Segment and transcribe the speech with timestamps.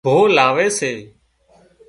[0.05, 0.93] ڀوهه لاوي سي